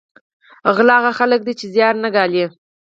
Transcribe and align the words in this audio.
غله 0.75 0.93
هغه 0.99 1.11
خلک 1.19 1.39
دي 1.47 1.53
چې 1.59 1.65
زیار 1.75 1.95
نه 2.03 2.09
ګالي 2.15 2.45